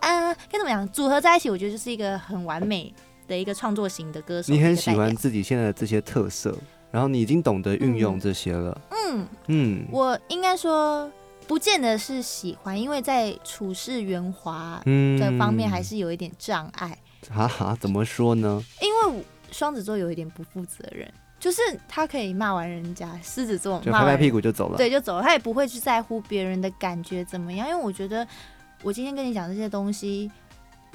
[0.00, 2.92] 嗯、该怎么讲，组合在一起，我觉得就是一个很完美
[3.26, 4.52] 的一个创作型的歌手。
[4.52, 6.54] 你很喜欢自己现在的这些特色，
[6.90, 9.86] 然后你已经懂得运用嗯这些了，嗯，嗯。
[9.90, 11.10] 我应该说
[11.46, 15.18] 不见得是喜欢，因为在处事圆滑嗯。
[15.18, 16.98] 这方面还是有一点障碍，
[17.30, 18.62] 哈哈，怎么说呢？
[18.80, 21.08] 因为双子座有一点不负责任，
[21.38, 28.26] 就是他可以骂完人家，狮子座就拍拍屁股就走了，对就走了，他也不会去在乎别人的感觉怎么样，因为我觉得
[28.82, 30.30] 我今天跟你讲这些东西。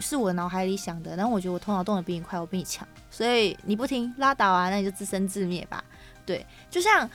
[0.01, 5.83] 是我脑海里想的，然后我觉得我头脑动得比你快，我比你强，所以你不听拉倒啊，那你就自生自灭吧。
[6.25, 7.09] 对，就像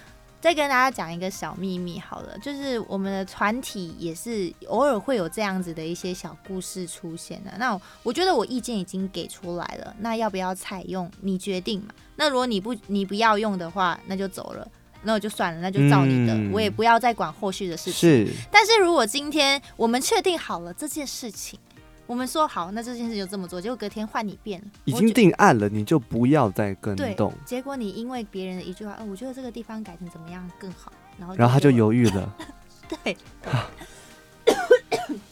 [0.45, 7.51] 再跟大家讲一个小秘密好了，就是我们的团体也是偶尔会有这样子的一些小故事出现的。
[7.57, 11.95] 那我觉得我意见已经给出来了，那要不要采用你决定嘛？
[12.17, 14.69] 那如果你不你不要用的话，那就走了。
[15.05, 17.95] 那我就算了，那就照你的，嗯我也不要再管后续的事情。
[17.95, 21.59] 是但是如果今天我们确定好了这件事情，
[22.07, 24.61] 我们说好，那这件事就这么做，结果隔天换你变。
[24.61, 32.37] 了，已经定案了，你就不要再跟对动，结果你因为别人的一句话，呃，我觉得这个地方改成怎么样更好，然后然后他就犹豫了，
[32.89, 33.17] 对。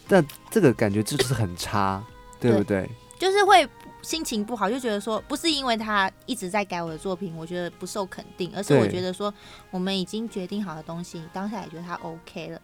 [0.09, 2.03] 但这个感觉就是很差，
[2.41, 2.89] 对不对？
[3.19, 3.67] 就是会
[4.03, 9.33] 心情不好，就觉得说不是因为他一直在改我的作品，我觉得不受肯定，而是我觉得说
[9.71, 12.61] 我们已经决定好的东西，你当下也觉得他 OK 了，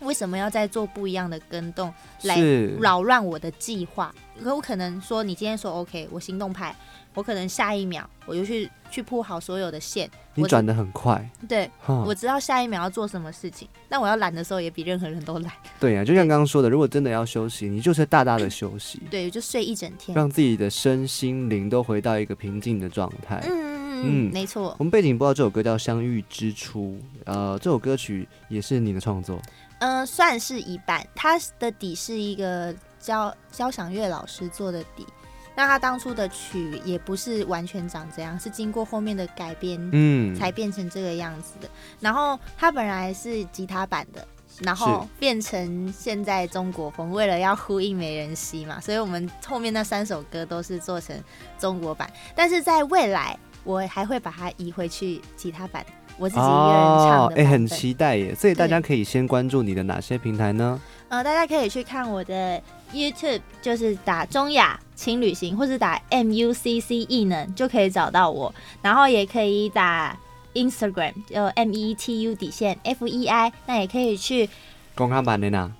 [0.00, 2.40] 为什么要再做不一样的跟动来
[2.80, 4.14] 扰乱我的计划？
[4.42, 6.74] 可我可能说你今天说 OK，我行动派，
[7.14, 11.68] 我可能下一秒我就去去铺好所有的线，我你转的很快，对
[12.06, 20.14] 我知道下一秒要做什么事情，那我要懒的时候也比任何人都懒，对呀、就像刚刚说的，如果真的要休息，你就是大大的休息，对，就睡一整天。
[20.14, 23.42] 让自己的身心灵都回到一个平静的状态。
[23.44, 23.64] 嗯嗯嗯
[24.00, 24.76] 嗯嗯，没错。
[24.78, 26.92] 我们背景播到这首歌叫《相遇之初》，
[27.24, 29.42] 呃，这首歌曲也是你的创作，
[29.78, 31.06] 呃，算是一半。
[31.14, 35.06] 它的底是一个交交响乐老师做的底，
[35.54, 41.68] 那他当初的曲也不是完全长这样，是经过后面的改编嗯，才变成这个样子的。
[42.00, 44.26] 然后他本来是吉他版的。
[44.62, 51.16] 然后变成现在中国风，为了要呼应美人兮嘛，所以我们后面那三首歌都是做成
[51.60, 52.10] 中国版。
[52.34, 55.86] 但是在未来，我还会把它移回去吉他版，
[56.18, 57.44] 我自己一个人唱的哎。
[57.46, 58.34] 很期待耶！
[58.34, 60.80] 所以大家可以先关注你的哪些平台呢？
[61.08, 62.60] 呃，大家可以去看我的
[62.92, 68.54] YouTube，就是打中雅轻旅行，或者打 M U C C 艺能就可以找到我。
[68.82, 70.14] 然后也可以打
[70.54, 74.50] Instagram，就 M E T U 底线 F E I，那也可以去，
[74.94, 75.72] 公开版的呢？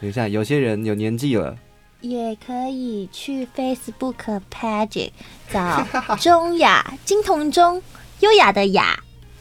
[0.00, 1.56] 等一下，有些人有年纪了，
[2.00, 5.10] 也可以去 Facebook Page
[5.50, 5.84] 找
[6.20, 7.82] 中雅 金童中
[8.20, 8.96] 优雅的雅，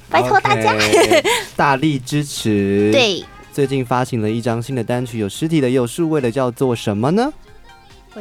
[0.10, 0.76] 拜托大家。
[1.56, 7.32] 大力支持。，对，最近发行了一张新的单曲，有实体的，也有数位的，叫做什么呢？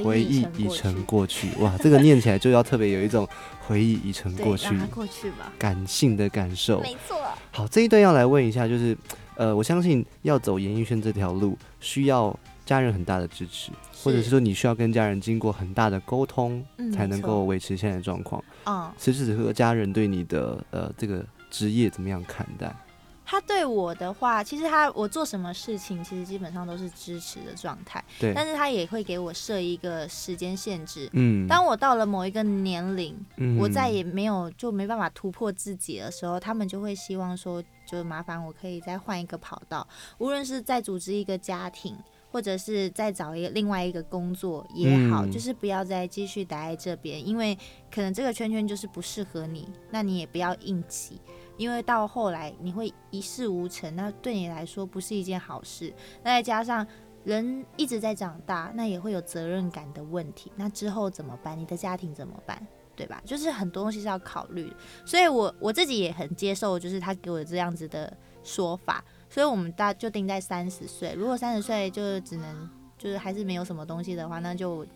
[0.03, 1.51] 回忆已成过去。
[1.61, 3.29] 哇，这个念起来就要特别有一种
[3.61, 5.53] 回忆已成过去过去吧。
[5.57, 6.81] 感性的感受。
[6.81, 7.17] 没错，
[7.53, 8.97] 好，这一段要来问一下，就是
[9.37, 13.71] 呃，我相信要走演艺圈这条路，需要家人很大的支持，
[14.03, 18.43] 或者是说你需要跟家人经过很大的沟通，嗯才能够维持现在的状况。
[18.65, 18.91] 嗯。
[18.99, 22.75] 此时此刻，家人对你的呃这个职业怎么样看待？
[23.27, 31.09] 他对我的话，其实他我做什么事情，其实基本上都是支持的状态，对，但是他也会给我设一个时间限制。
[31.13, 33.57] 嗯，当我到了某一个年龄，嗯。
[33.57, 39.87] 我再也没有就没办法突破自己的时候，他们就会希望说，就麻烦我可以再换一个跑道，
[40.19, 41.97] 无论是再组织一个家庭，
[42.35, 47.57] 或者是再找一个另外一个工作也好，嗯就是不要再继续待在这边，因为
[47.89, 51.21] 可能这个圈圈就是不适合你，那你也不要硬挤。
[51.57, 55.95] 因为到后来你会一事无成，那对你来说不是一件好事。
[56.25, 56.85] 那再加上
[57.23, 60.51] 人一直在长大，那也会有责任感的问题。
[60.57, 61.57] 那之后怎么办？
[61.57, 62.67] 你的家庭怎么办？
[62.97, 63.23] 对吧？
[63.25, 64.77] 就是很多东西是要考虑的。
[65.07, 69.05] 所以我我自己也很接受，就是他给我这样子的说法。
[69.35, 71.13] 所以我们大就定在三十岁。
[71.15, 74.87] 如果三十岁就只能就是还是没有什么东西的话，那就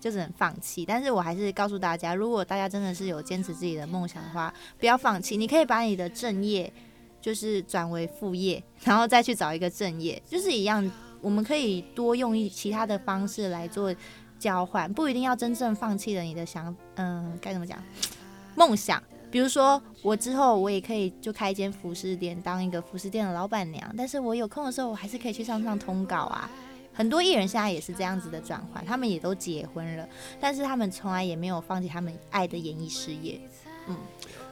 [0.00, 0.84] 就只能放弃。
[0.84, 5.36] 但是我还是告诉大家，如果大家真的是有坚持自己的梦想的话，不要放弃。
[5.36, 6.72] 你可以把你的正业
[7.20, 10.90] 就是转为副业，然后再去找一个正业，就是一样。
[11.20, 13.94] 我们可以多用一其他的方式来做
[14.40, 17.80] 交换，不一定要真正放弃了你的想，嗯，该怎么讲？
[18.56, 19.00] 梦想。
[19.30, 23.94] 比如说，我之后我也可以就开一间服饰店，当一个服饰店的老板娘。
[23.96, 26.50] 但是我有空的时候，我还是可以去上上通告啊。
[26.94, 30.08] 很多艺人现在也是这样子的转换，他们也都结婚了，
[30.40, 33.40] 但是他们从来也没有放弃他们爱的演艺事业。
[33.86, 33.96] 嗯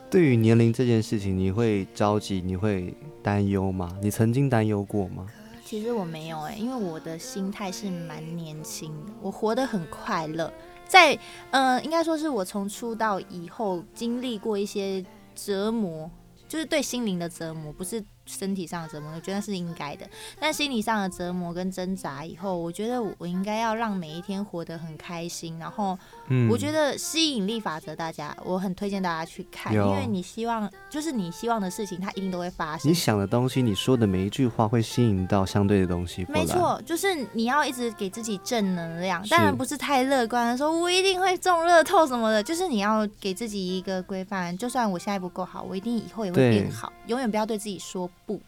[0.09, 3.99] 对于年龄这件事情，你会着急，你会担忧吗？
[4.01, 5.27] 你曾经担忧过吗？
[5.65, 10.53] 其实我没有哎、因为我的心态是蛮年轻的，我活得很快乐。
[10.89, 11.19] 在
[11.51, 16.11] 嗯，应该说是我从出道以后经历过一些折磨，
[16.49, 20.09] 就是对心灵的折磨，不是身体上的折磨，我觉得是应该的。
[20.41, 25.59] 但心理上的折磨跟挣扎以后，我觉得我应该要让每一天活得很开心。
[25.59, 25.99] 然后
[26.29, 32.95] 嗯我觉得吸引力法则，大家我很推荐大家去看，因为你希望就是你希望的事情，它一定都会发生你。
[32.95, 36.27] 想的东西，你说的每一句话会吸引到相对的东西。
[36.29, 48.41] 没，错，就是你要一直给自己正能量，当然不是太乐观的说，我一定会中乐透什么的，就是你要给自己一个规范，就算我现在不够好，我一定以后也会变好，永远不要对自己说不。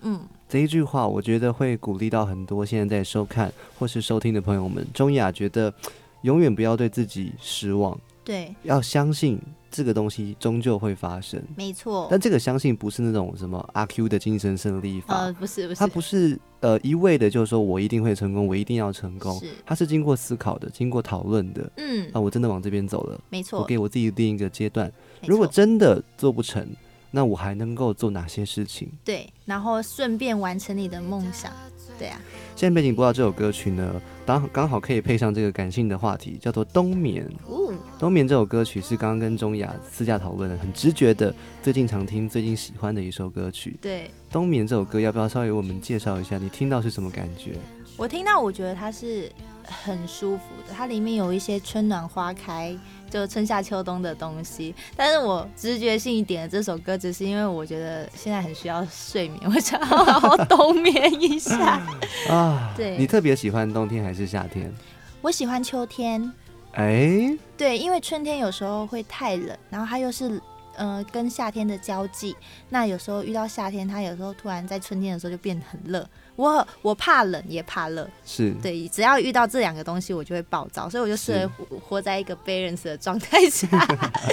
[0.00, 4.86] 嗯，这一句话，我觉得会鼓励到很多现在在收看或是收听的朋友们。
[4.94, 5.74] 钟雅觉得，
[6.22, 9.40] 永远不要对自己失望，对，要相信
[9.70, 11.42] 这个东西终究会发生。
[11.56, 12.08] 没错。
[12.10, 21.70] 但这个相信不是那种什么阿 Q 的精神胜利法，呃，不是不是，它不是呃一味的，就是说我一定会成功，我一定要成功是，它是经过思考的，经过讨论的。
[21.76, 23.60] 嗯啊，，我真的往这边走了，没错。
[23.60, 24.92] 我给我自己定一个阶段。
[25.26, 26.66] 如果真的做不成，
[27.10, 28.90] 那我还能够做哪些事情？
[29.04, 31.52] 对，然后顺便完成你的梦想，
[31.98, 32.20] 对啊，
[32.58, 37.24] 现在背景播到这首歌曲呢，刚刚好可以配上这个感性的话题，叫做《冬眠》。
[37.46, 41.32] 哦，《冬眠》这首歌曲是刚刚跟钟雅私下讨论的，很直觉的，
[41.62, 43.78] 最近常听、最近喜欢的一首歌曲。
[43.80, 46.36] 对《冬眠》这首歌要不要稍微我们介绍一下？
[46.36, 47.52] 你听到是什么感觉？
[47.96, 49.30] 我听到，我觉得它是
[49.68, 52.76] 很舒服的，它里面有一些春暖花开，
[53.10, 54.74] 就春夏秋冬的东西。
[54.96, 61.80] 但是我直觉性一点的这首歌，只是因为我觉得现在很需要睡眠，我想要好好冬眠一下。
[62.30, 64.72] 啊，对你特别喜欢冬天还是夏天？
[65.20, 66.32] 我喜欢秋天，
[66.72, 70.40] 哎，对，因为春天有时候会太冷，然后它又是。
[70.78, 72.36] 呃，跟夏天的交际，
[72.68, 76.08] 那有时候遇到夏天，它有时候突然在春天的时候就变得很热。
[76.38, 83.66] 我我怕冷也怕热，是，对，只要遇到这两个东西，我就会暴躁，所以我就适合是活活在一个 balance 的状态下。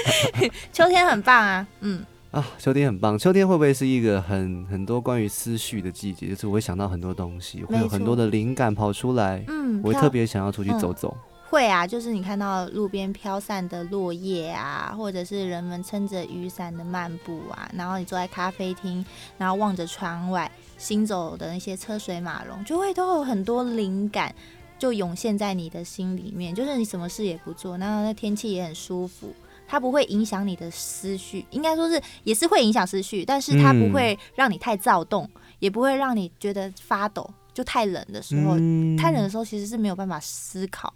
[0.71, 3.17] 秋天很棒啊，嗯，啊，秋天很棒。
[3.17, 6.27] 秋天会不会是一个很很多关于思绪的季节？
[6.27, 11.17] 就是我会想到很多东西，会有很多的灵感跑出来，嗯，我会特别想要出去走走。
[11.47, 19.05] 会啊，就是你看到路边飘散的落叶啊，或者是人们撑着雨伞的漫步啊，然后你坐在咖啡厅，
[19.37, 24.33] 然后望着窗外行走的那些车水马龙，就会都有很多灵感。
[24.77, 29.33] 就涌现在你的心里面，就是你什么事也不做，然后那天气也很舒服，
[29.65, 35.27] 它不会影响你的思绪，应该说是也是会影响思绪，但是它不嗯会让你太躁动，
[35.59, 37.27] 也不会让你觉得发抖。
[37.53, 40.93] 就太冷的时候，嗯太冷的时候其实是没有办法思考，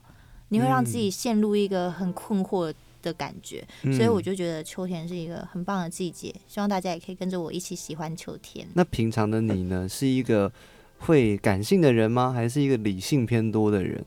[0.49, 2.73] 你会让自己陷入一个很困惑的
[3.13, 8.67] 感觉，所以我嗯就觉得秋天是一个很棒的季节，希望大家也可以跟着我一起喜欢秋天。
[8.73, 10.51] 那平常的你呢，是一个
[10.99, 12.31] 会感性的人吗？
[12.33, 14.05] 还是一个理性偏多的人？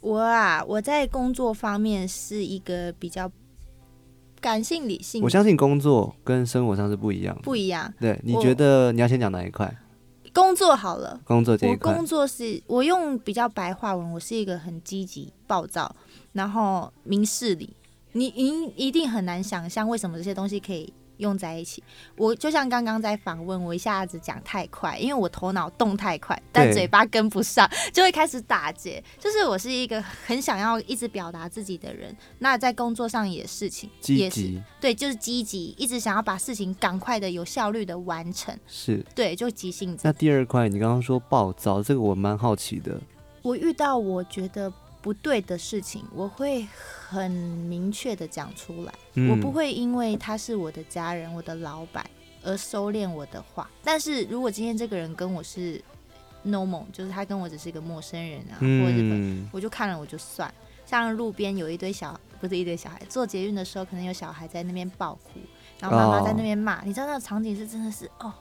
[0.00, 3.30] 我啊，我在工作方面是一个比较
[4.40, 7.42] 感性理性我，相信工作跟生活上是不一样的。
[7.42, 7.92] 不一样。
[7.98, 9.74] 对，你觉得你要先讲哪一块？
[10.32, 11.18] 工作好了。
[11.24, 12.06] 工作这一块我工。
[12.06, 15.96] 作是我用比较白话文，我是一个很积极、暴躁，
[16.34, 17.74] 然后明事理。
[18.16, 21.82] 你你一定很难想象为什么这些东西可以用在一起。
[22.16, 29.02] 我就像刚刚在访问，我一下子讲太快，因为我头脑动太快，但嘴巴跟不上，就会开始打结。
[29.18, 38.58] 就是我是一个很想要一直表达自己的人，那在工作上也事情积也是极对，就是积极，一直想要把事情赶快的、有效率的完成。
[38.66, 39.04] 是。
[39.14, 40.02] 对，就急性子。
[40.04, 42.98] 那第二块，你刚刚说暴躁，这个我蛮好奇的。
[43.42, 44.72] 我遇到我觉得
[45.02, 46.66] 不对的事情，我会
[47.08, 52.04] 很明确的讲出来，嗯我不会因为他是我的家人、我的老板
[52.42, 53.70] 而收敛我的话。
[53.82, 55.80] 但是如果今天这个人跟我是
[56.44, 60.52] normal，就是他跟我只是一个陌生人啊，或者我就看了我就算。
[60.84, 65.40] 像路边有一堆小，不是一堆小孩，坐捷运的时候可能有小孩在那边爆哭，
[65.80, 68.32] 然后妈妈在那边骂，你知道那个场景是真的是哦，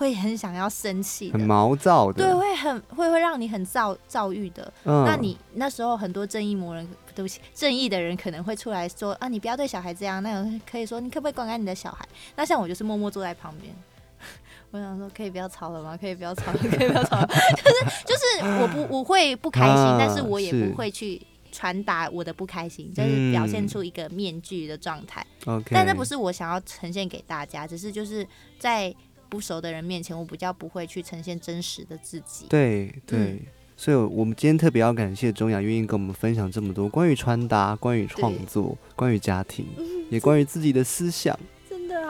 [0.00, 2.24] 会很想要生气很，毛躁的。
[2.24, 4.72] 对，会很会会让你很躁躁郁的。
[4.84, 10.22] 嗯那你那时候很多正义魔人，对不起，正义的人可能会出来说啊，你不要对小孩这样。
[10.22, 12.08] 那有可以说，你可不可以管管你的小孩？
[12.34, 13.74] 那像我就是默默坐在旁边。
[14.72, 15.98] 我想说，可以不要吵了吗？
[16.00, 17.26] 可以不要吵了，可以不要吵了。
[17.54, 21.20] 就是就是，我不我会不开心，啊但是我也不会去
[21.52, 25.26] 传达我的不开心，就是表现嗯出一个面具的状态。
[25.44, 28.26] OK，但那不是我想要呈现给大家，只是就是
[28.58, 28.94] 在
[29.30, 32.44] 不熟的人面前，我比较不会去呈现真实的自己。
[32.50, 33.18] 对对。
[33.18, 33.40] 嗯
[33.80, 39.64] 所以，我们今天特别要感谢钟雅愿意跟我们分享这么多关于穿搭、关于创作、关于家庭，
[40.10, 41.34] 也关于自己的思想，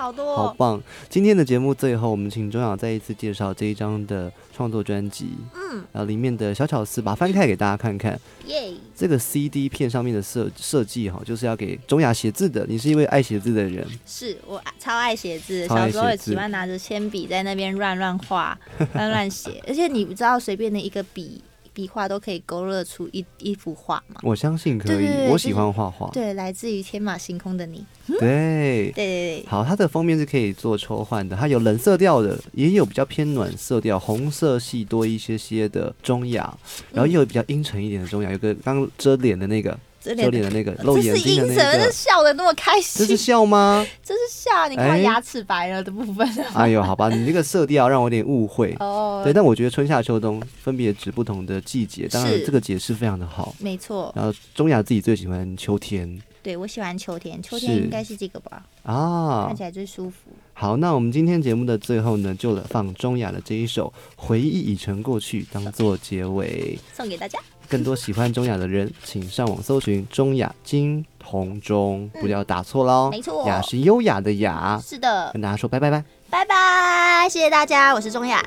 [0.01, 0.82] 好多、哦，好棒！
[1.11, 8.18] 今天的节目最后，我们请钟雅再一次介绍这一张的创作专辑，嗯，然后里面的小巧思，把它翻开给大家看看。
[8.46, 12.64] 耶、这个 CD 片上面的设设计哈，就是要给钟雅写字的。
[12.66, 18.59] 你是一位爱写字的人，是我超爱写字，小时候也喜欢拿着铅笔在那边乱乱画、
[18.94, 21.42] 乱乱写，而且你不知道随便的一个笔
[21.80, 24.20] 笔画都可以勾勒出一一幅画嘛？
[24.22, 25.08] 我相信可以。
[25.30, 26.10] 我喜欢画画。
[26.10, 28.18] 对，来自于天马行空的你，对
[28.92, 36.54] 对对对，好，它的封面是可以做抽换的，它有冷色调的，也有比较偏暖色调，红色系多一些些的中雅，
[36.92, 43.86] 然后也有比较阴沉一点的中雅，有个刚遮脸的那个，这遮脸的那个，露眼睛的那个，笑的那么开心这，是笑吗？
[44.03, 46.26] 这是笑，你看哎牙齿白了的部分。
[46.55, 48.74] 哎呦，好吧，你这个色调让我有点误会。
[48.80, 53.55] 哦，对，但我觉得春夏秋冬分别指不同的季节，当然这个解释非常的好。
[53.59, 59.62] 没错，然后中雅自己最喜欢秋天对我喜欢秋天，秋天应该是这个吧，啊看起。
[59.62, 60.30] 来最舒服。
[60.55, 66.78] 好，那我们今天节目的最后呢，就放中雅的这一首《回忆已成过去》当做结尾。
[66.94, 67.38] 送给大家。
[67.70, 73.08] 更多喜欢中雅的人，请上网搜寻中雅金童钟，不要打错喽。
[73.12, 74.78] 没错雅是优雅的雅。
[74.84, 76.04] 是的，跟大家说拜拜拜。
[76.28, 78.42] 拜拜，谢谢大家，我是中雅。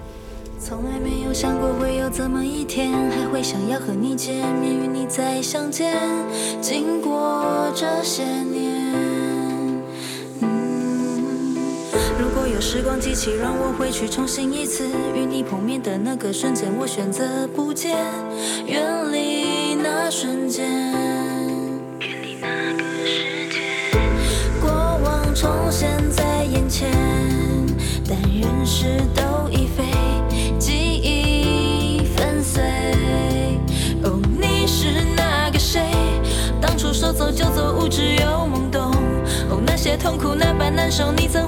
[0.60, 5.98] 从来没有想过会有这么一天，还会想要和你见面，与你再相见。
[6.62, 9.33] 经过这些年，嗯，
[12.20, 17.98] 如果有时光机器让我回去重新一次，与你碰面的那个瞬间，我选择不见，
[18.66, 20.66] 远离那瞬间。
[22.00, 23.60] 远离那个世界。
[24.62, 24.70] 过
[25.04, 26.90] 往重现在眼前，
[28.08, 29.84] 但人事都已非，
[30.58, 32.64] 记忆粉碎。
[34.04, 35.82] 哦，你是那个谁？
[36.62, 38.92] 当初说走就走，无知又懵懂。
[39.50, 41.43] 哦，那些痛苦那般难受，你怎